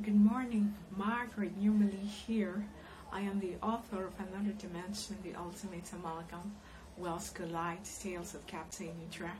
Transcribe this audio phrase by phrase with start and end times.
[0.00, 2.64] Good morning, Margaret Newman here.
[3.12, 6.54] I am the author of Another Dimension, The Ultimate Amalgam,
[6.96, 9.32] Wells Light, Tales of Captain Nitra,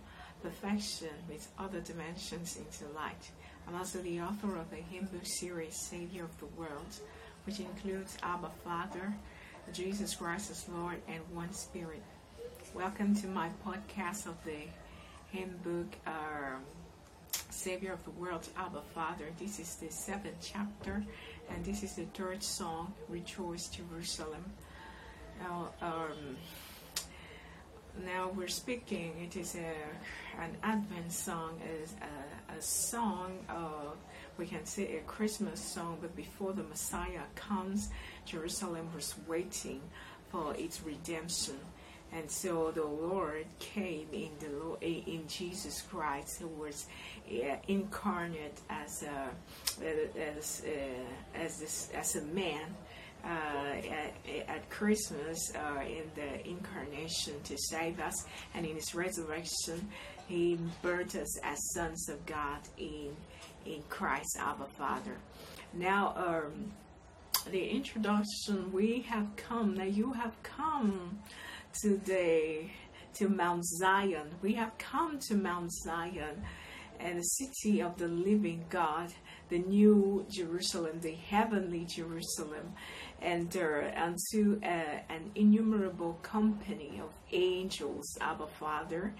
[0.42, 3.30] Perfection with Other Dimensions into Light.
[3.68, 6.92] I'm also the author of the Hindu series, Savior of the World,
[7.46, 9.14] which includes Abba Father,
[9.72, 12.02] Jesus Christ as Lord, and One Spirit.
[12.74, 14.66] Welcome to my podcast of the
[15.30, 15.94] hymn book.
[16.04, 16.62] Um,
[17.58, 19.24] Savior of the world, Abba Father.
[19.36, 21.02] This is the seventh chapter,
[21.50, 24.44] and this is the third song, Rejoice Jerusalem.
[25.40, 26.36] Now, um,
[28.06, 29.74] now we're speaking, it is a,
[30.40, 33.90] an Advent song, is a, a song, uh,
[34.36, 37.88] we can say a Christmas song, but before the Messiah comes,
[38.24, 39.80] Jerusalem was waiting
[40.30, 41.58] for its redemption.
[42.12, 44.48] And so the Lord came in the
[44.80, 46.86] in Jesus Christ, who was
[47.30, 49.28] uh, incarnate as a
[50.18, 52.74] as uh, as this, as a man
[53.24, 54.14] uh, at,
[54.48, 59.86] at, Christmas uh, in the incarnation to save us, and in His resurrection,
[60.28, 63.14] He birthed us as sons of God in
[63.66, 65.16] in Christ, our Father.
[65.74, 66.14] Now.
[66.16, 66.72] Um,
[67.52, 71.18] the introduction we have come now you have come
[71.72, 72.70] today
[73.14, 74.30] to Mount Zion.
[74.42, 76.44] We have come to Mount Zion
[77.00, 79.12] and the city of the living God,
[79.48, 82.74] the new Jerusalem, the heavenly Jerusalem,
[83.20, 84.66] and uh, unto uh,
[85.08, 89.14] an innumerable company of angels, Abba Father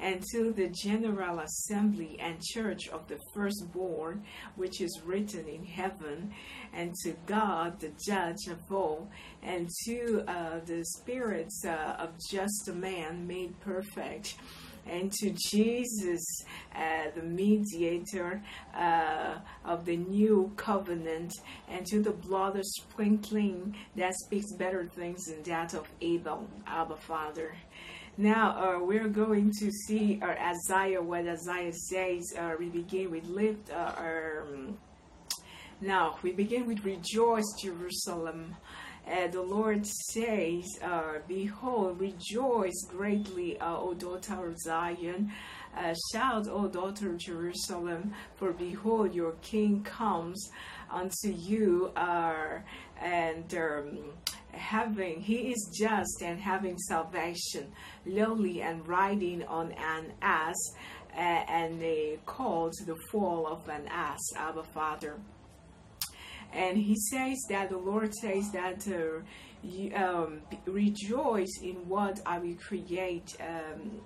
[0.00, 4.24] and to the general assembly and church of the firstborn,
[4.56, 6.32] which is written in heaven,
[6.72, 9.08] and to God, the judge of all,
[9.42, 14.34] and to uh, the spirits uh, of just a man made perfect
[14.86, 18.42] and to Jesus, uh, the mediator
[18.74, 21.32] uh, of the new covenant,
[21.68, 26.96] and to the blood of sprinkling that speaks better things than that of Abel, Abba
[26.96, 27.54] Father.
[28.16, 32.32] Now uh, we're going to see uh, Isaiah, what Isaiah says.
[32.38, 33.70] Uh, we begin with lift.
[33.70, 34.78] Uh, um,
[35.80, 38.54] now we begin with rejoice, Jerusalem.
[39.04, 45.32] Uh, the Lord says, uh, Behold, rejoice greatly, O daughter of Zion.
[46.12, 50.50] shout, O daughter of Jerusalem, for behold, your king comes
[50.88, 51.90] unto you.
[53.00, 53.98] And um,
[54.52, 57.72] having he is just and having salvation
[58.06, 60.56] lowly and riding on an ass
[61.16, 65.16] and they called the fall of an ass abba father.
[66.52, 69.22] And he says that the lord says that uh,
[69.62, 74.00] you, um, rejoice in what i will create um,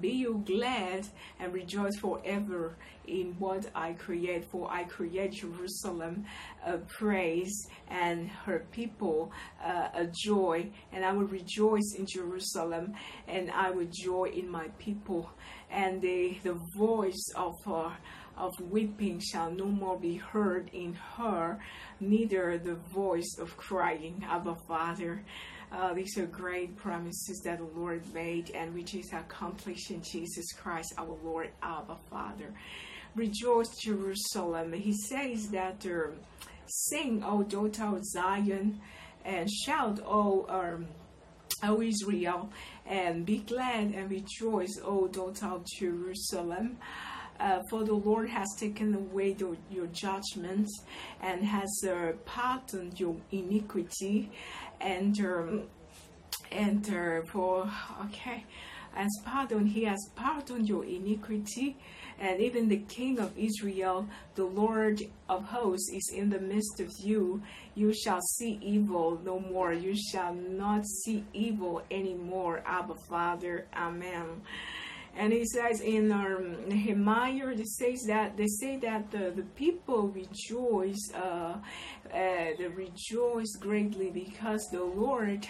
[0.00, 1.06] be you glad
[1.38, 2.76] and rejoice forever
[3.06, 6.24] in what I create, for I create Jerusalem
[6.64, 9.30] a praise and her people
[9.64, 12.94] uh, a joy, and I will rejoice in Jerusalem,
[13.28, 15.30] and I will joy in my people,
[15.70, 17.90] and the the voice of uh,
[18.36, 21.58] of weeping shall no more be heard in her,
[22.00, 25.24] neither the voice of crying, Abba Father.
[25.72, 30.52] Uh, these are great promises that the Lord made and which is accomplished in Jesus
[30.52, 32.52] Christ, our Lord, our Father.
[33.14, 34.72] Rejoice, Jerusalem.
[34.72, 36.12] He says that uh,
[36.66, 38.80] sing, O daughter of Zion,
[39.24, 40.86] and shout, O, um,
[41.62, 42.50] o Israel,
[42.86, 46.78] and be glad and rejoice, O daughter of Jerusalem.
[47.38, 50.82] Uh, for the Lord has taken away the, your judgments
[51.20, 54.30] and has uh, pardoned your iniquity
[54.80, 55.62] and um,
[56.52, 56.86] and
[57.28, 57.70] for
[58.06, 58.44] okay.
[58.94, 61.76] As pardon he has pardoned your iniquity
[62.18, 66.90] and even the king of israel the lord of hosts is in the midst of
[66.98, 67.42] you.
[67.74, 69.74] You shall see evil no more.
[69.74, 72.62] You shall not see evil anymore.
[72.64, 74.40] Abba father amen
[75.16, 80.08] and he says in um, Nehemiah, they says that they say that the, the people
[80.08, 81.58] rejoice, uh, uh,
[82.12, 85.46] they rejoice greatly because the Lord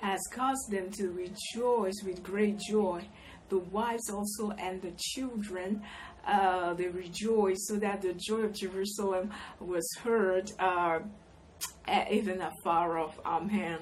[0.00, 3.02] has caused them to rejoice with great joy.
[3.50, 5.82] The wives also and the children,
[6.26, 11.00] uh, they rejoice, so that the joy of Jerusalem was heard uh,
[12.10, 13.18] even afar off.
[13.26, 13.78] Amen.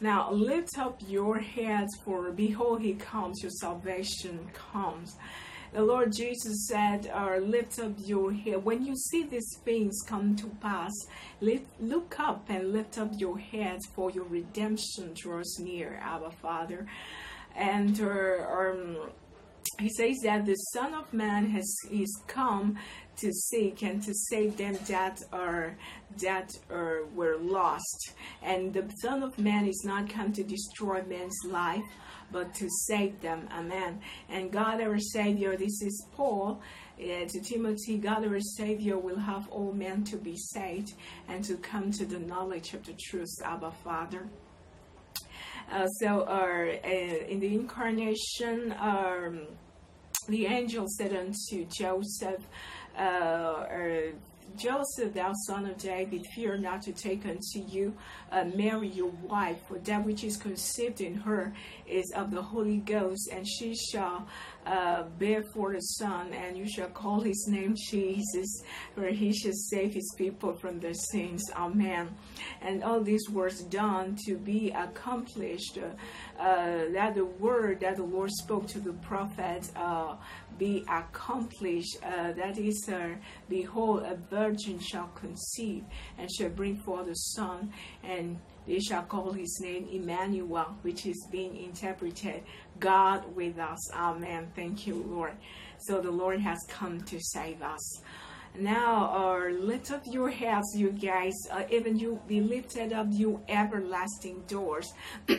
[0.00, 5.16] Now lift up your heads, for behold, he comes, your salvation comes.
[5.72, 8.64] The Lord Jesus said, uh, Lift up your head.
[8.64, 10.92] When you see these things come to pass,
[11.40, 16.86] lift, look up and lift up your heads, for your redemption draws near, Abba Father.
[17.54, 18.96] And uh, um,
[19.78, 22.76] he says that the Son of Man has is come
[23.18, 25.76] to seek and to save them that are
[26.20, 28.14] that are were lost.
[28.42, 31.84] And the Son of Man is not come to destroy man's life,
[32.32, 33.48] but to save them.
[33.52, 34.00] Amen.
[34.28, 36.60] And God our Savior, this is Paul.
[37.00, 40.94] Uh, to Timothy, God our Savior will have all men to be saved
[41.28, 44.26] and to come to the knowledge of the truth, Abba Father.
[45.70, 46.88] Uh, so, uh,
[47.28, 49.46] in the incarnation, um,
[50.28, 52.46] the angel said unto Joseph,
[52.96, 54.00] uh, uh,
[54.56, 57.94] Joseph, thou son of David, fear not to take unto you
[58.32, 61.52] uh, Mary your wife, for that which is conceived in her
[61.86, 64.26] is of the Holy Ghost, and she shall
[64.68, 68.62] uh, bear forth a son, and you shall call his name Jesus,
[68.94, 71.42] for he shall save his people from their sins.
[71.56, 72.14] Amen.
[72.60, 78.04] And all these words done to be accomplished, uh, uh, that the word that the
[78.04, 80.16] Lord spoke to the prophet uh,
[80.58, 81.96] be accomplished.
[82.02, 83.14] Uh, that is, uh,
[83.48, 85.84] behold, a virgin shall conceive
[86.18, 87.72] and shall bring forth a son,
[88.04, 88.38] and
[88.68, 92.42] they shall call his name Emmanuel, which is being interpreted
[92.78, 93.92] God with us.
[93.94, 94.52] Amen.
[94.54, 95.32] Thank you, Lord.
[95.78, 98.02] So the Lord has come to save us.
[98.54, 101.32] Now, uh, lift up your heads, you guys.
[101.50, 104.92] Uh, even you be lifted up, you everlasting doors.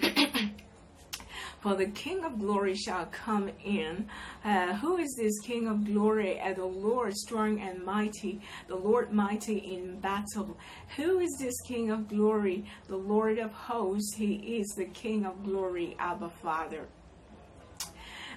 [1.62, 4.08] For the King of glory shall come in.
[4.46, 6.40] Uh, who is this King of glory?
[6.40, 10.58] Uh, the Lord strong and mighty, the Lord mighty in battle.
[10.96, 12.66] Who is this King of glory?
[12.88, 14.16] The Lord of hosts.
[14.16, 16.88] He is the King of glory, Abba Father.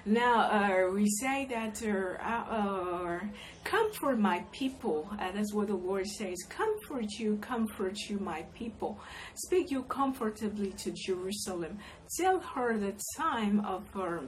[0.05, 3.19] Now, uh, we say that uh, uh,
[3.63, 5.09] comfort my people.
[5.17, 6.43] That's what the Lord says.
[6.49, 8.99] Comfort you, comfort you, my people.
[9.35, 11.79] Speak you comfortably to Jerusalem.
[12.19, 14.23] Tell her the time of her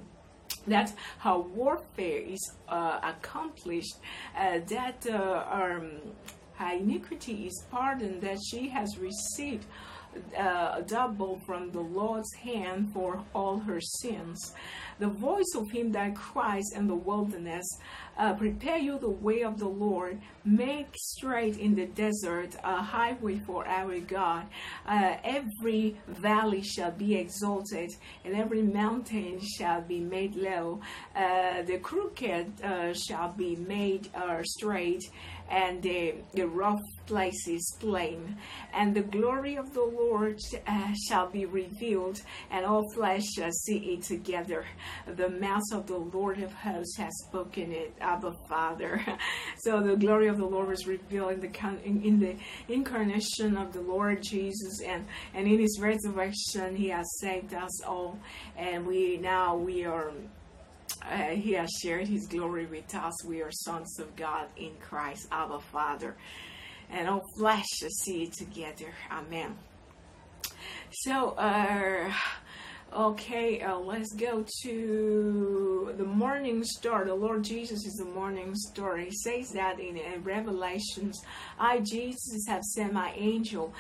[0.66, 3.98] that her warfare is uh, accomplished,
[4.38, 6.00] uh, that uh, um,
[6.54, 9.66] her iniquity is pardoned, that she has received
[10.38, 14.54] uh, double from the Lord's hand for all her sins.
[15.00, 17.66] The voice of him that cries in the wilderness,
[18.18, 23.40] uh, Prepare you the way of the Lord, make straight in the desert a highway
[23.40, 24.46] for our God.
[24.86, 27.92] Uh, every valley shall be exalted,
[28.24, 30.80] and every mountain shall be made low.
[31.16, 35.04] Uh, the crooked uh, shall be made uh, straight
[35.50, 38.38] and the, the rough places plain.
[38.74, 43.78] And the glory of the Lord uh, shall be revealed, and all flesh shall see
[43.78, 44.66] it together.
[45.08, 49.06] The mouth of the Lord of hosts has spoken it, Abba Father.
[49.58, 52.36] so the glory of the Lord was revealed in the in, in the
[52.68, 58.18] incarnation of the Lord Jesus, and and in His resurrection, He has saved us all,
[58.58, 60.12] and we now we are
[61.12, 63.24] uh, he has shared his glory with us.
[63.26, 66.16] We are sons of God in Christ, our Father.
[66.90, 68.94] And all flesh shall see it together.
[69.12, 69.58] Amen.
[70.92, 72.12] So, uh,
[72.94, 77.06] okay, uh, let's go to the morning star.
[77.06, 78.98] The Lord Jesus is the morning star.
[78.98, 81.22] He says that in uh, Revelations
[81.60, 83.74] I, Jesus, have sent my angel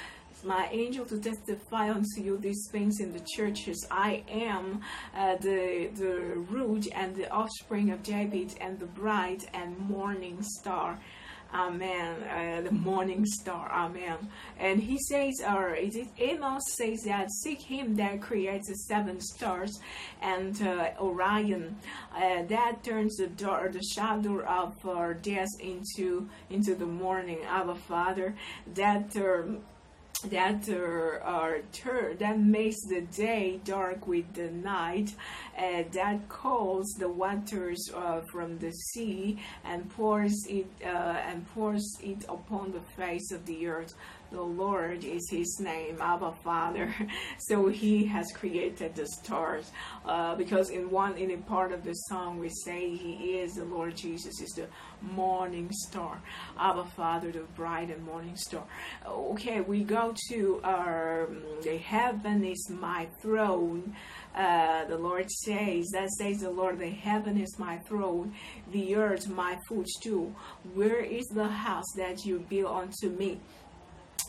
[0.45, 3.85] my angel to testify unto you these things in the churches.
[3.89, 4.81] I am
[5.15, 6.15] uh, the the
[6.49, 10.99] root and the offspring of David and the bright and morning star.
[11.53, 12.23] Amen.
[12.23, 13.71] Uh, the morning star.
[13.71, 14.17] Amen.
[14.59, 19.21] And he says, or is it Amos says that seek him that creates the seven
[19.21, 19.79] stars
[20.21, 21.77] and uh, Orion
[22.13, 27.39] uh, that turns the door, the shadow of uh, death into into the morning.
[27.47, 28.35] Our Father
[28.73, 29.15] that.
[29.15, 29.59] Um,
[30.29, 35.13] that uh, are ter- that makes the day dark with the night,
[35.57, 40.87] uh, that calls the waters uh, from the sea and pours it uh,
[41.29, 43.93] and pours it upon the face of the earth
[44.31, 46.93] the Lord is his name, Abba Father.
[47.37, 49.71] So he has created the stars.
[50.05, 53.65] Uh, because in one in a part of the song we say he is the
[53.65, 54.67] Lord Jesus is the
[55.01, 56.21] morning star.
[56.57, 58.63] Abba Father, the bright and morning star.
[59.05, 63.95] Okay, we go to um, the heaven is my throne.
[64.35, 68.33] Uh, the Lord says, that says the Lord, the heaven is my throne,
[68.71, 70.33] the earth my footstool.
[70.73, 73.39] Where is the house that you build unto me?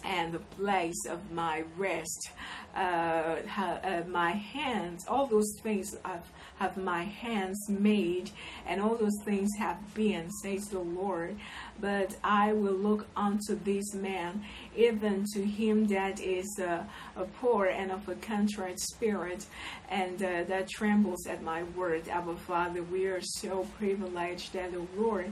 [0.06, 2.30] And the place of my rest.
[2.74, 8.30] Uh, uh, my hands, all those things I've have my hands made,
[8.66, 11.36] and all those things have been, says the Lord.
[11.80, 14.42] But I will look unto this man,
[14.74, 16.84] even to him that is uh,
[17.16, 19.44] a poor and of a contrite spirit,
[19.90, 22.08] and uh, that trembles at my word.
[22.08, 25.30] Abba Father, we are so privileged that the Lord,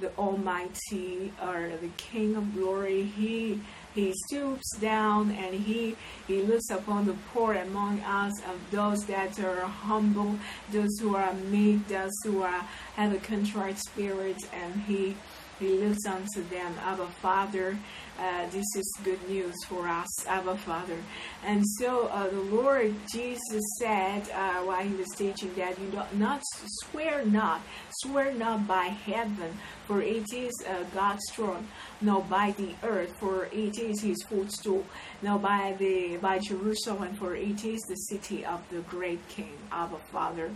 [0.00, 3.60] the Almighty, or the King of glory, He
[3.94, 5.96] he stoops down and he,
[6.26, 10.36] he looks upon the poor among us, of those that are humble,
[10.72, 15.16] those who are meek, those who are, have a contrite spirit, and he,
[15.60, 16.74] he looks unto them.
[16.82, 17.78] Abba Father,
[18.18, 20.96] uh, this is good news for us, Abba Father.
[21.44, 26.00] And so uh, the Lord Jesus said uh, while he was teaching that you do
[26.16, 27.60] not swear not,
[28.02, 31.66] swear not by heaven, for it is uh, God's throne,
[32.00, 34.84] nor by the earth, for it is His footstool,
[35.22, 39.98] nor by the by Jerusalem, for it is the city of the great King, Abba
[40.12, 40.50] Father.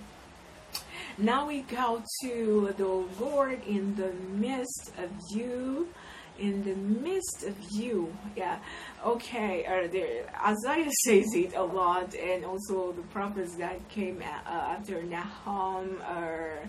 [1.16, 5.88] Now we go to the Lord in the midst of you
[6.38, 8.14] in the midst of you.
[8.36, 8.58] Yeah,
[9.04, 9.66] okay.
[9.66, 15.02] Uh, there, Isaiah says it a lot, and also the prophets that came uh, after
[15.02, 16.60] Nahum or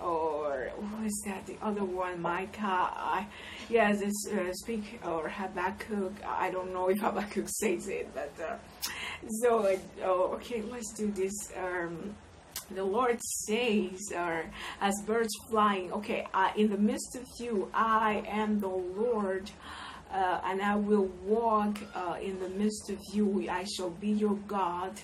[0.00, 1.46] or what is that?
[1.46, 2.62] The other one, Micah.
[2.62, 3.26] I,
[3.68, 6.14] yeah, this uh, speak or Habakkuk.
[6.26, 8.56] I don't know if Habakkuk says it, but uh,
[9.42, 10.62] so uh, oh, okay.
[10.62, 11.52] Let's do this.
[11.56, 12.14] Um,
[12.74, 14.44] the Lord says, or
[14.80, 19.50] as birds flying, okay, in the midst of you, I am the Lord.
[20.12, 23.48] Uh, and I will walk uh, in the midst of you.
[23.48, 25.00] I shall be your God,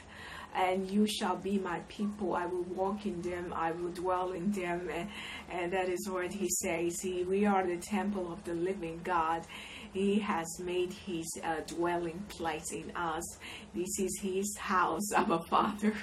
[0.53, 2.35] and you shall be my people.
[2.35, 3.53] I will walk in them.
[3.55, 4.89] I will dwell in them.
[4.93, 5.09] And,
[5.49, 7.01] and that is what he says.
[7.01, 9.43] He, we are the temple of the living God.
[9.93, 13.39] He has made his uh, dwelling place in us.
[13.75, 15.95] This is his house, our Father.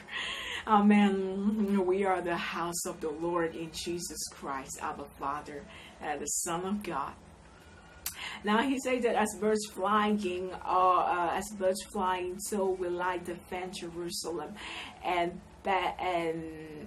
[0.65, 1.85] Amen.
[1.85, 5.61] We are the house of the Lord in Jesus Christ, our Father,
[6.01, 7.11] and the Son of God.
[8.45, 13.17] Now he says that as birds flying, uh, uh, as birds flying, so will I
[13.17, 14.53] defend Jerusalem,
[15.03, 15.41] and
[15.71, 16.43] and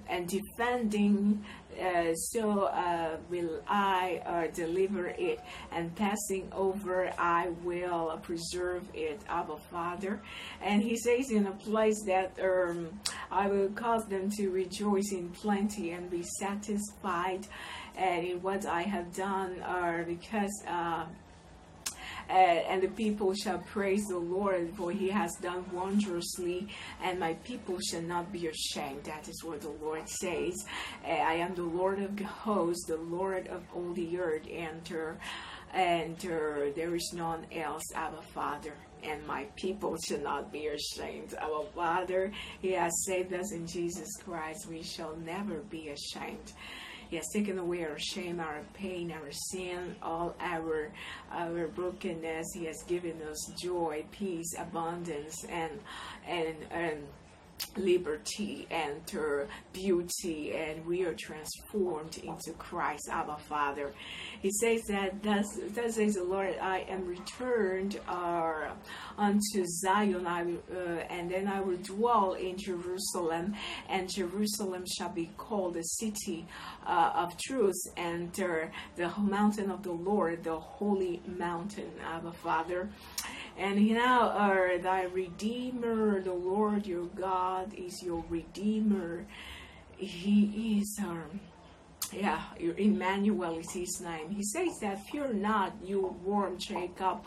[0.08, 1.44] and defending
[1.80, 5.40] uh, so uh, will I uh, deliver it,
[5.72, 10.20] and passing over I will preserve it, Abba Father.
[10.62, 12.88] And he says in a place that um,
[13.30, 17.46] I will cause them to rejoice in plenty and be satisfied
[17.96, 20.62] and in what I have done, uh, because
[22.28, 26.68] uh, and the people shall praise the Lord, for he has done wondrously,
[27.02, 29.04] and my people shall not be ashamed.
[29.04, 30.54] That is what the Lord says.
[31.04, 34.82] Uh, I am the Lord of hosts, the Lord of all the earth, and,
[35.72, 41.34] and uh, there is none else, Abba Father and my people shall not be ashamed.
[41.40, 44.66] Our Father, He has saved us in Jesus Christ.
[44.68, 46.52] We shall never be ashamed.
[47.08, 50.92] He has taken away our shame, our pain, our sin, all our
[51.30, 52.52] our brokenness.
[52.54, 55.72] He has given us joy, peace, abundance, and
[56.26, 57.06] and and
[57.76, 59.04] liberty and
[59.72, 63.92] beauty, and we are transformed into Christ, our Father.
[64.40, 68.70] He says that, thus, thus says the Lord, I am returned uh,
[69.18, 70.78] unto Zion, I, uh,
[71.10, 73.54] and then I will dwell in Jerusalem,
[73.88, 76.46] and Jerusalem shall be called the city
[76.86, 82.88] uh, of truth, and uh, the mountain of the Lord, the holy mountain, our Father.
[83.58, 89.24] And now, uh, thy Redeemer, the Lord your God, is your Redeemer.
[89.96, 91.40] He is, um,
[92.12, 94.28] yeah, Emmanuel is his name.
[94.28, 97.20] He says that, Fear not, you warm Jacob,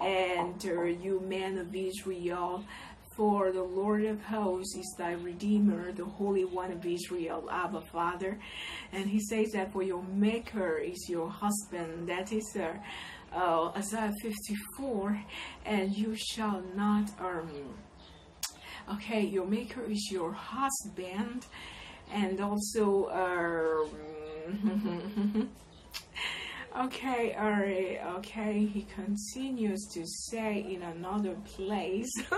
[0.00, 2.64] and uh, you men of Israel.
[3.14, 8.38] For the Lord of hosts is thy Redeemer, the Holy One of Israel, Abba Father.
[8.92, 12.74] And he says that for your Maker is your husband, that is uh,
[13.36, 15.20] uh, Isaiah 54,
[15.66, 17.50] and you shall not um
[18.92, 21.46] okay your maker is your husband
[22.12, 23.90] and also um,
[26.78, 32.10] okay all right okay he continues to say in another place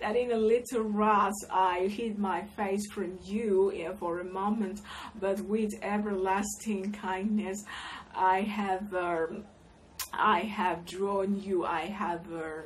[0.00, 4.80] that in a little wrath I hid my face from you for a moment,
[5.20, 7.62] but with everlasting kindness
[8.14, 9.44] I have um,
[10.12, 11.64] I have drawn you.
[11.64, 12.62] I have uh,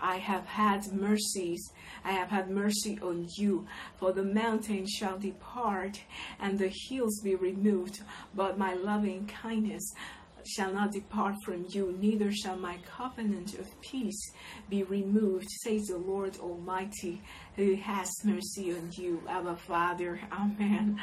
[0.00, 1.72] I have had mercies.
[2.04, 3.66] I have had mercy on you.
[3.98, 6.00] For the mountains shall depart
[6.38, 8.02] and the hills be removed,
[8.34, 9.92] but my loving kindness
[10.50, 14.32] shall not depart from you, neither shall my covenant of peace
[14.68, 17.20] be removed, says the Lord Almighty,
[17.56, 20.20] who has mercy on you, our Father.
[20.32, 21.00] Amen.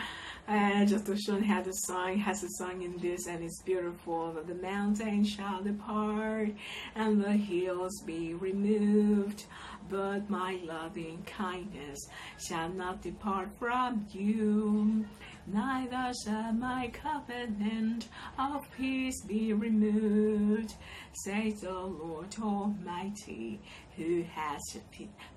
[0.48, 4.34] And just Sean had a song, has a song in this, and it's beautiful.
[4.46, 6.50] The mountain shall depart,
[6.96, 9.46] and the hills be removed,
[9.90, 12.08] but my loving kindness
[12.40, 15.06] shall not depart from you
[15.48, 20.74] neither shall my covenant of peace be removed,
[21.14, 23.60] says the Lord Almighty,
[23.96, 24.62] who has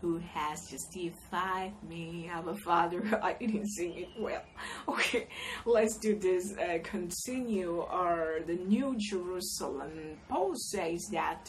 [0.00, 2.28] who has justified me.
[2.32, 4.42] Our Father, I didn't sing it well.
[4.88, 5.28] Okay,
[5.64, 6.54] let's do this.
[6.58, 7.80] Uh, continue.
[7.80, 10.18] Or the New Jerusalem.
[10.28, 11.48] Paul says that.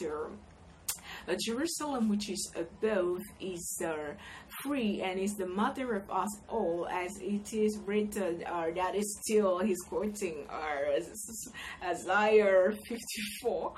[1.28, 4.14] Uh, Jerusalem, which is above, is uh,
[4.62, 9.18] free and is the mother of us all, as it is written, uh, that is
[9.22, 13.72] still, he's quoting uh, Isaiah 54.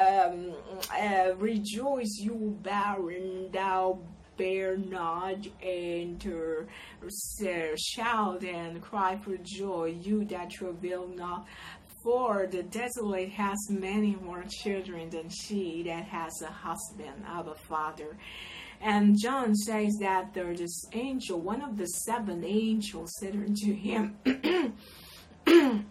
[0.00, 0.54] Um,
[0.92, 3.98] uh, Rejoice, you barren, thou
[4.36, 11.46] bear not, and uh, shout and cry for joy, you that travail not.
[12.04, 18.16] For the desolate has many more children than she that has a husband, our father.
[18.80, 24.16] And John says that there's this angel, one of the seven angels, said unto him,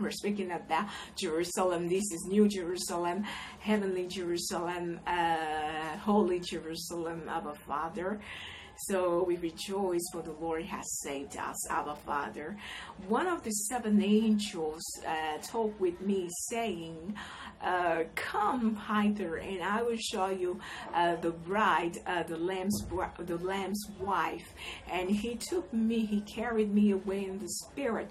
[0.00, 1.88] We're speaking about Jerusalem.
[1.88, 3.24] This is New Jerusalem,
[3.60, 8.20] Heavenly Jerusalem, uh, Holy Jerusalem, our Father.
[8.76, 12.56] So we rejoice for the Lord has saved us, our Father.
[13.08, 17.14] One of the seven angels uh, talked with me, saying,
[17.62, 20.60] uh, come hither and I will show you
[20.92, 22.84] uh, the bride, uh, the lamb's
[23.18, 24.52] the lamb's wife.
[24.90, 28.10] And he took me, he carried me away in the spirit,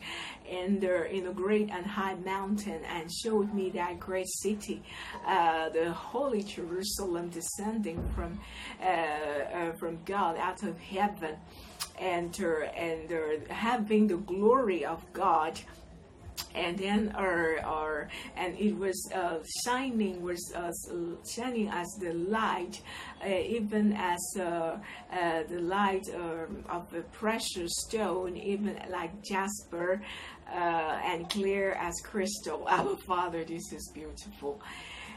[0.50, 4.82] in the in a great and high mountain, and showed me that great city,
[5.28, 8.40] uh, the holy Jerusalem, descending from
[8.82, 11.36] uh, from God out of heaven,
[12.00, 15.60] and and having the glory of God.
[16.56, 20.72] And then our, our and it was uh, shining was uh,
[21.36, 22.82] shining as the light
[23.24, 30.02] uh, even as uh, uh, the light um, of a precious stone even like jasper
[30.52, 32.66] uh, and clear as crystal.
[32.68, 34.60] Our father this is beautiful.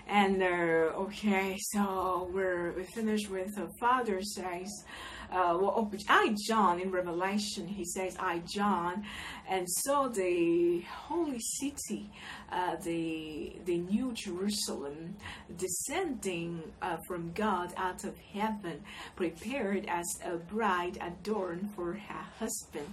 [0.08, 4.84] And okay so we're we finished with the father says
[5.30, 9.04] uh, well, I, John, in Revelation, he says, I, John,
[9.48, 12.10] and saw the holy city,
[12.50, 15.16] uh, the, the New Jerusalem,
[15.56, 18.82] descending uh, from God out of heaven,
[19.14, 22.88] prepared as a bride adorned for her husband.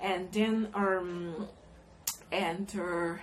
[0.00, 1.48] And then, um,
[2.30, 3.22] and her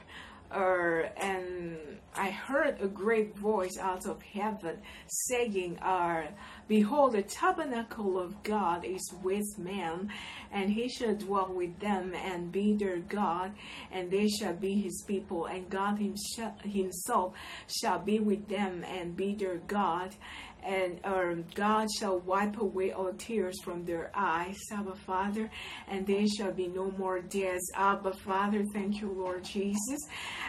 [0.52, 1.78] uh, and
[2.16, 6.24] I heard a great voice out of heaven saying, uh,
[6.68, 10.12] Behold, the tabernacle of God is with men,
[10.52, 13.54] and he shall dwell with them and be their God,
[13.92, 17.34] and they shall be his people, and God himself
[17.68, 20.16] shall be with them and be their God,
[20.64, 25.50] and um, God shall wipe away all tears from their eyes, Abba Father,
[25.88, 27.62] and there shall be no more death.
[27.76, 30.00] Abba Father, thank you, Lord Jesus.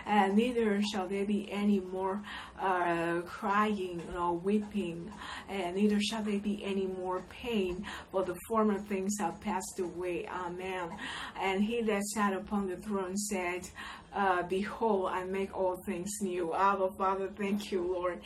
[0.07, 2.23] And neither shall there be any more
[2.61, 5.11] uh, crying or weeping,
[5.49, 10.27] and neither shall there be any more pain, for the former things have passed away.
[10.27, 10.91] Amen.
[11.41, 13.69] And he that sat upon the throne said,
[14.15, 16.53] uh, Behold, I make all things new.
[16.55, 18.21] Abba Father, thank you, Lord.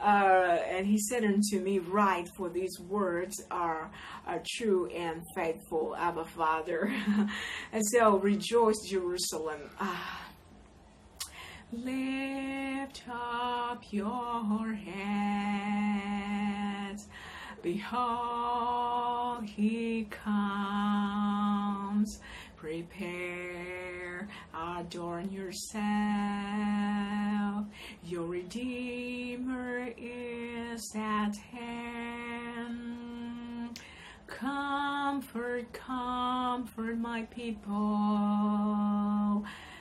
[0.00, 3.90] Uh, and he said unto me, Write, for these words are,
[4.26, 6.92] are true and faithful, Abba Father.
[7.72, 9.70] and so rejoice, Jerusalem.
[9.80, 10.22] Ah.
[11.72, 16.06] Lift up your heads.
[17.62, 20.36] Behold, he comes.
[22.56, 23.65] Prepare,
[24.56, 25.82] adorn yourself.
[28.04, 32.76] Your Redeemer is at hand.
[34.26, 37.74] Comfort, comfort my people.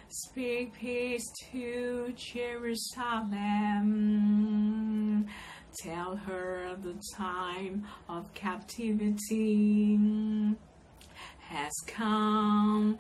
[0.08, 3.36] Speak peace to Jerusalem.
[5.84, 9.98] Tell her the time of captivity
[11.56, 13.00] has come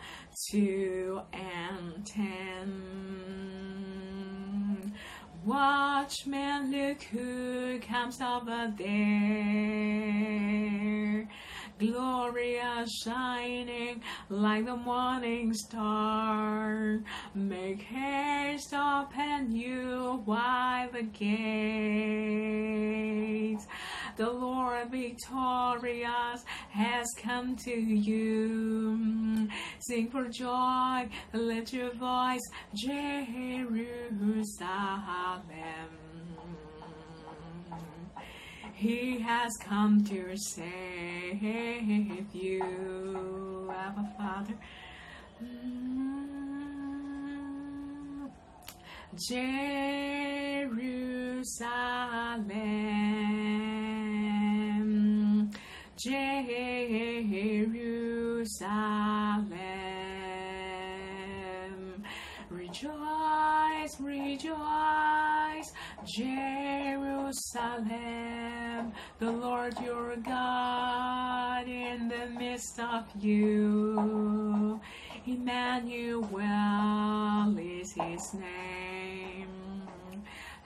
[0.49, 3.43] to an end.
[5.43, 9.75] Watchman, look who comes over there.
[11.77, 17.01] Gloria shining like the morning star.
[17.33, 21.25] Make haste, stop Emmanuel, why the gates?
[24.17, 29.49] The Lord victorious has come to you.
[29.79, 32.39] Sing for joy, let your voice,
[32.73, 34.15] Jerusalem.
[38.73, 41.41] He has come to save
[42.33, 44.55] you, Abba Father.
[45.43, 45.95] Mm.
[49.17, 50.75] Jerusalem,
[56.05, 57.15] Jerusalem,
[62.51, 65.73] rejoice, rejoice,
[66.05, 67.33] Jerusalem,
[69.17, 74.79] the Lord your God in the midst of you.
[75.25, 76.29] Emmanuel
[77.57, 79.47] is his name.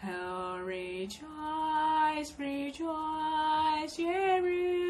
[0.05, 4.88] Oh, rejoice, rejoice, Jerusalem.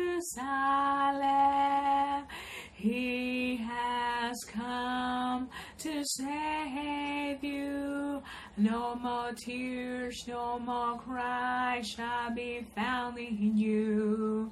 [2.73, 8.21] He has come to save you.
[8.57, 14.51] No more tears, no more cry shall be found in you.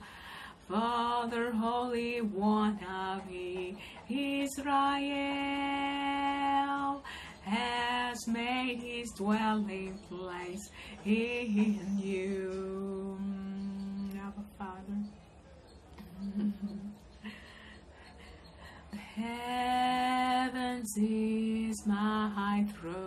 [0.70, 3.22] Father, Holy One of
[4.10, 4.74] Israel
[7.44, 10.70] has made his dwelling place
[11.06, 13.18] in you.
[14.18, 15.00] Abba Father.
[18.92, 18.98] The
[19.28, 22.98] heavens is my throne,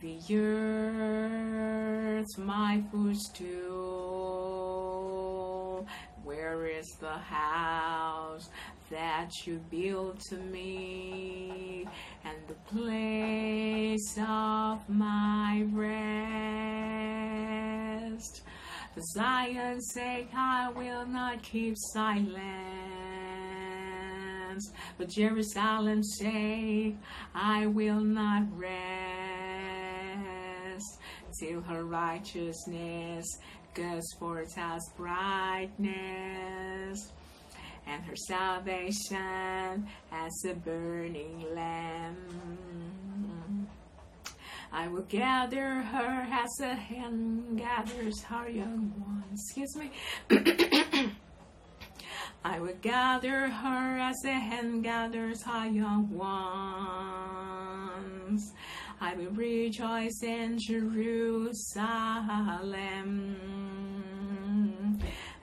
[0.00, 0.80] the earth
[2.38, 3.90] my footstool.
[6.24, 8.50] Where is the house
[8.90, 11.86] that you built to me,
[12.24, 15.90] and the place of my rest?
[18.94, 21.76] For Zion's sake, I will not keep
[24.60, 24.72] silence.
[24.96, 26.96] For Jerusalem's sake,
[27.34, 28.70] I will not rest
[31.38, 33.26] till her righteousness
[33.74, 35.92] goes forth as brightness,
[37.86, 42.18] and her salvation as a burning lamp.
[44.72, 49.40] I will gather her as a hen gathers her young ones.
[49.42, 49.90] Excuse me.
[52.42, 56.30] I will gather her as a hen gathers her young ones.
[58.98, 61.76] I will rejoice in Jerusalem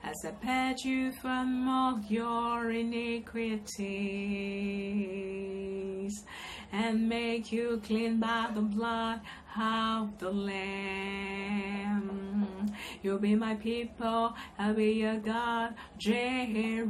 [0.02, 3.44] as I purge you from all your iniquities
[6.72, 9.20] and make you clean by the blood
[9.58, 11.98] of the Lamb.
[13.02, 16.88] You'll be my people, I'll be your God, Jerusalem.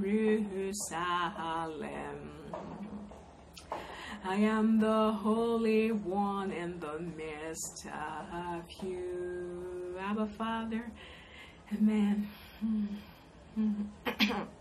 [4.25, 9.97] I am the Holy One in the midst of you.
[10.01, 10.91] Abba Father,
[11.73, 12.29] Amen.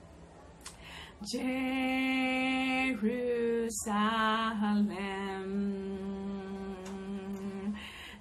[1.26, 2.98] Jerusalem,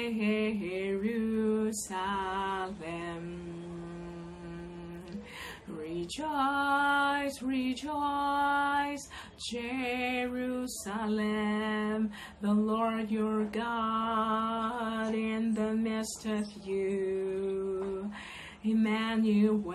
[5.66, 9.08] Rejoice, rejoice,
[9.50, 10.70] Jerusalem,
[12.40, 18.10] the Lord your God in the midst of you.
[18.66, 19.74] Emmanuel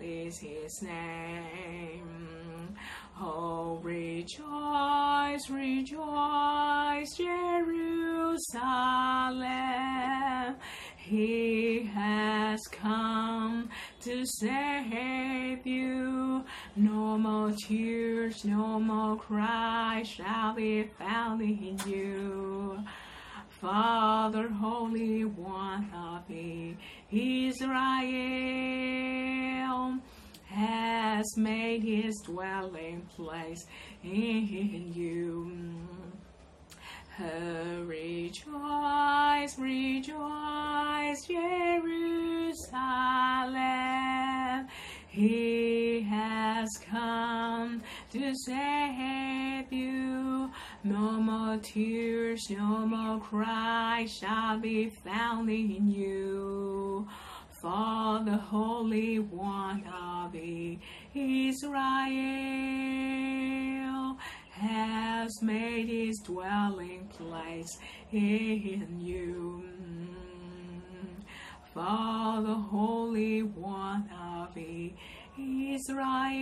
[0.00, 2.74] is his name.
[3.20, 8.46] Oh, rejoice, rejoice, Jerusalem.
[10.96, 13.68] He has come
[14.00, 16.46] to save you.
[16.76, 22.78] No more tears, no more cry shall be found in you.
[23.60, 26.28] Father, Holy One of
[30.48, 33.64] has made his dwelling place
[34.02, 35.50] in you.
[37.18, 41.86] Oh, rejoice, rejoice, Jerusalem.
[45.08, 50.50] He has come to save you.
[50.86, 57.08] No more tears, no more cry shall be found in you.
[57.60, 61.76] For the Holy One of Israel
[64.52, 67.78] has made his dwelling place
[68.12, 69.64] in you.
[71.74, 74.56] For the Holy One of
[75.36, 76.36] Israel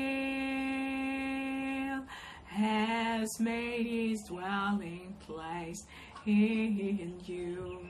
[2.54, 5.84] has made his dwelling place
[6.26, 7.80] in you.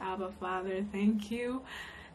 [0.00, 1.62] Abba Father, thank you.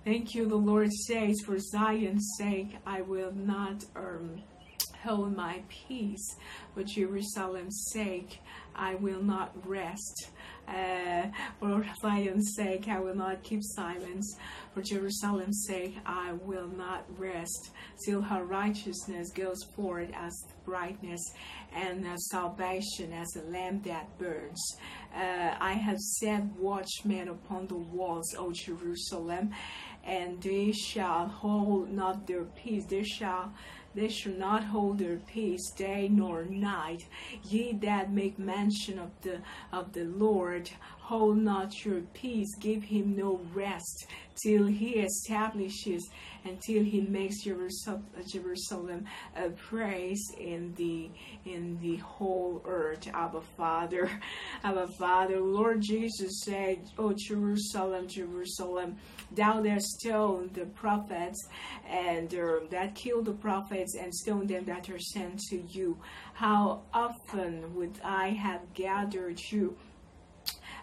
[0.04, 4.42] Thank you, the Lord says, for Zion's sake, I will not um,
[5.04, 6.36] hold my peace.
[6.74, 8.40] For Jerusalem's sake,
[8.76, 10.30] I will not rest.
[10.70, 11.28] Uh,
[11.60, 14.38] for Zion's sake, I will not keep silence.
[14.74, 17.72] For Jerusalem's sake, I will not rest
[18.06, 21.22] till her righteousness goes forth as brightness
[21.74, 24.78] and uh, salvation as a lamp that burns.
[25.16, 29.52] Uh, I have set watchmen upon the walls, O Jerusalem,
[30.04, 32.86] and they shall hold not their peace.
[32.86, 33.54] They shall
[33.96, 37.06] they shall not hold their peace day nor night.
[37.44, 39.40] Ye that make mention of the
[39.72, 40.70] of the Lord,
[41.10, 44.06] hold not your peace, give him no rest
[44.44, 46.08] till he establishes
[46.46, 51.10] until he makes Jerusalem, a praise in the
[51.46, 53.08] in the whole earth.
[53.12, 54.08] Abba Father,
[54.64, 58.98] Abba Father, Lord Jesus said, "Oh Jerusalem, Jerusalem,
[59.32, 61.44] thou that stoned the prophets
[61.90, 65.98] and uh, that killed the prophets and stoned them that are sent to you.
[66.36, 69.76] How often would I have gathered you?"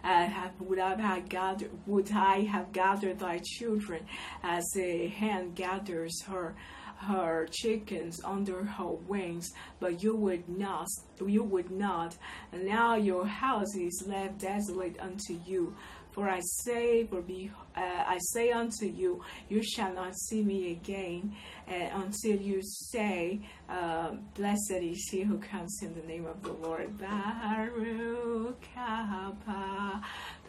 [0.06, 4.06] Uh, would I have gathered would I have gathered thy children
[4.42, 6.54] as a hen gathers her
[6.98, 10.88] her chickens under her wings, but you would not,
[11.24, 12.16] you would not.
[12.52, 15.74] And now your house is left desolate unto you.
[16.16, 20.72] For I say, for be, uh, I say unto you, you shall not see me
[20.72, 21.36] again
[21.68, 26.52] uh, until you say, uh, Blessed is he who comes in the name of the
[26.52, 26.96] Lord.
[26.96, 30.00] Baruch haba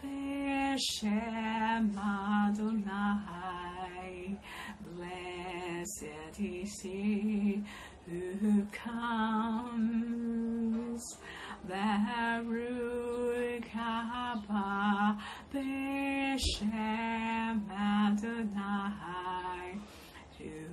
[0.02, 1.98] Beshem
[2.48, 4.40] Adonai.
[4.96, 7.62] Blessed is he
[8.06, 10.08] who comes.
[11.68, 15.18] Baruch haba
[15.54, 19.78] Beshem Adonai,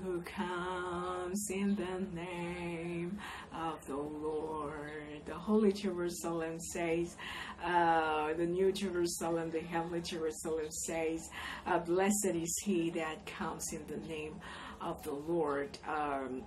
[0.04, 3.18] who comes in the name
[3.52, 5.22] of the Lord.
[5.26, 7.16] The Holy Jerusalem says,
[7.64, 11.28] uh, the New Jerusalem, the Heavenly Jerusalem says,
[11.66, 14.34] uh, Blessed is he that comes in the name
[14.80, 15.76] of the Lord.
[15.88, 16.42] Um,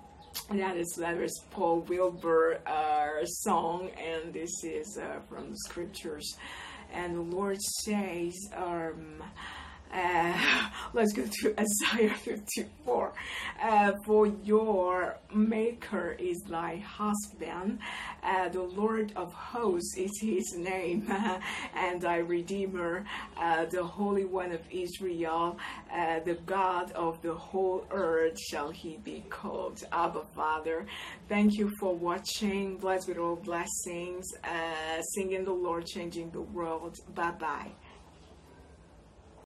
[0.52, 6.36] that is that is Paul Wilbur uh, song, and this is uh, from the scriptures.
[6.94, 9.24] And the Lord says, um,
[9.94, 11.56] uh, let's go to
[11.94, 13.14] Isaiah 54.
[13.62, 17.80] Uh, for your maker is thy husband,
[18.24, 21.08] uh, the Lord of hosts is his name,
[21.76, 23.06] and thy redeemer,
[23.38, 25.58] uh, the Holy One of Israel,
[25.92, 29.84] uh, the God of the whole earth shall he be called.
[29.92, 30.86] Abba Father,
[31.28, 32.78] thank you for watching.
[32.78, 34.26] Blessed with all blessings.
[34.44, 36.96] Uh, singing the Lord, changing the world.
[37.16, 37.72] Bye bye.